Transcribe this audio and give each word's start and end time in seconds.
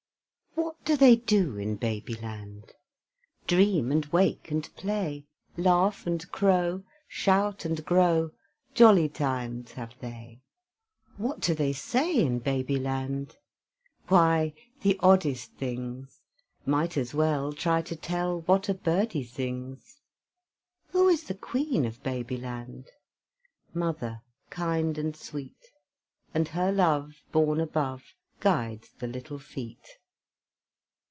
What 0.53 0.83
do 0.97 0.97
they 0.97 1.15
do 1.15 1.57
in 1.57 1.75
Baby 1.77 2.15
Land? 2.15 2.73
Dream 3.47 3.91
and 3.91 4.05
wake 4.07 4.51
and 4.51 4.67
play, 4.75 5.25
Laugh 5.55 6.05
and 6.05 6.29
crow, 6.33 6.83
Shout 7.07 7.65
and 7.65 7.83
grow, 7.85 8.31
Jolly 8.73 9.07
times 9.07 9.73
have 9.73 9.93
they. 9.99 10.41
What 11.17 11.39
do 11.39 11.53
they 11.55 11.71
say 11.71 12.15
in 12.19 12.39
Baby 12.39 12.77
Land? 12.77 13.37
Why, 14.07 14.53
the 14.81 14.97
oddest 14.99 15.53
things; 15.53 16.19
Might 16.65 16.97
as 16.97 17.13
well 17.13 17.53
Try 17.53 17.81
to 17.83 17.95
tell 17.95 18.41
What 18.41 18.67
a 18.67 18.73
birdie 18.73 19.23
sings. 19.23 20.01
Who 20.87 21.07
is 21.07 21.23
the 21.23 21.35
Queen 21.35 21.85
of 21.85 22.03
Baby 22.03 22.37
Land? 22.37 22.89
Mother 23.73 24.23
kind 24.49 24.97
and 24.97 25.15
sweet; 25.15 25.71
And 26.33 26.49
her 26.49 26.71
love, 26.71 27.21
Born 27.31 27.61
above, 27.61 28.15
Guides 28.41 28.89
the 28.99 29.07
little 29.07 29.39
feet. 29.39 29.97